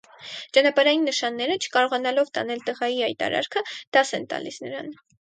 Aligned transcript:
Ճանապարհային 0.57 1.05
նշանները, 1.09 1.59
չկարողանալով 1.67 2.33
տանել 2.39 2.65
տղայի 2.73 3.01
այդ 3.11 3.25
արարքը, 3.31 3.67
դաս 3.77 4.19
են 4.21 4.31
տալիս 4.37 4.63
նրան։ 4.69 4.95